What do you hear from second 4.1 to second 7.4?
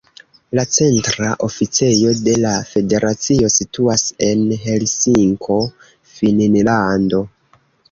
en Helsinko, Finnlando.